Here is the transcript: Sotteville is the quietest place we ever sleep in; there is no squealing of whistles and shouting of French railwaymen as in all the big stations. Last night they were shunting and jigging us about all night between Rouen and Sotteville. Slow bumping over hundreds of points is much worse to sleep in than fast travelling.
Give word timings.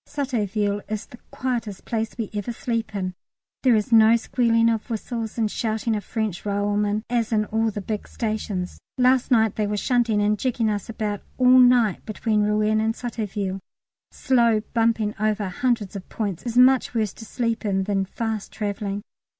Sotteville 0.07 0.81
is 0.89 1.05
the 1.05 1.19
quietest 1.29 1.85
place 1.85 2.17
we 2.17 2.31
ever 2.33 2.51
sleep 2.51 2.95
in; 2.95 3.13
there 3.61 3.75
is 3.75 3.91
no 3.91 4.15
squealing 4.15 4.67
of 4.67 4.89
whistles 4.89 5.37
and 5.37 5.51
shouting 5.51 5.95
of 5.95 6.03
French 6.03 6.43
railwaymen 6.43 7.03
as 7.07 7.31
in 7.31 7.45
all 7.45 7.69
the 7.69 7.81
big 7.81 8.07
stations. 8.07 8.79
Last 8.97 9.29
night 9.29 9.57
they 9.57 9.67
were 9.67 9.77
shunting 9.77 10.19
and 10.19 10.39
jigging 10.39 10.71
us 10.71 10.89
about 10.89 11.21
all 11.37 11.59
night 11.59 12.03
between 12.03 12.41
Rouen 12.41 12.81
and 12.81 12.95
Sotteville. 12.95 13.59
Slow 14.11 14.61
bumping 14.73 15.13
over 15.19 15.47
hundreds 15.49 15.95
of 15.95 16.09
points 16.09 16.41
is 16.47 16.57
much 16.57 16.95
worse 16.95 17.13
to 17.13 17.23
sleep 17.25 17.63
in 17.63 17.83
than 17.83 18.05
fast 18.05 18.51
travelling. 18.51 19.03